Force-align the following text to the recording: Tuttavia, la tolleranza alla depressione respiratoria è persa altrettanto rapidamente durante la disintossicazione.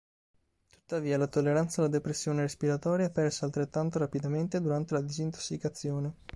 Tuttavia, 0.67 1.15
la 1.19 1.27
tolleranza 1.27 1.81
alla 1.81 1.89
depressione 1.91 2.41
respiratoria 2.41 3.05
è 3.05 3.11
persa 3.11 3.45
altrettanto 3.45 3.99
rapidamente 3.99 4.59
durante 4.59 4.95
la 4.95 5.01
disintossicazione. 5.01 6.13